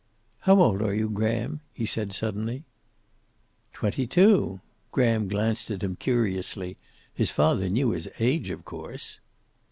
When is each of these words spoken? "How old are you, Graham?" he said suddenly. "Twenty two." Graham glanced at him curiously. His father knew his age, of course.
"How 0.49 0.59
old 0.59 0.81
are 0.81 0.95
you, 0.95 1.07
Graham?" 1.07 1.61
he 1.75 1.85
said 1.85 2.11
suddenly. 2.11 2.63
"Twenty 3.71 4.07
two." 4.07 4.59
Graham 4.91 5.27
glanced 5.27 5.69
at 5.69 5.83
him 5.83 5.95
curiously. 5.95 6.77
His 7.13 7.29
father 7.29 7.69
knew 7.69 7.91
his 7.91 8.09
age, 8.17 8.49
of 8.49 8.65
course. 8.65 9.19